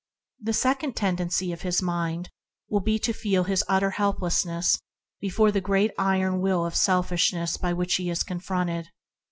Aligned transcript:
The 0.41 0.53
second 0.53 0.95
tendency 0.95 1.51
of 1.51 1.61
his 1.61 1.79
mind 1.79 2.31
will 2.67 2.79
be 2.79 2.97
to 2.97 3.13
feel 3.13 3.43
his 3.43 3.63
utter 3.69 3.91
helpless 3.91 4.43
ness 4.43 4.79
before 5.19 5.51
the 5.51 5.61
great 5.61 5.91
iron 5.95 6.41
wall 6.41 6.65
of 6.65 6.73
selfishness 6.75 7.55
by 7.57 7.73
which 7.73 7.93
he 7.97 8.09
is 8.09 8.23
confronted. 8.23 8.87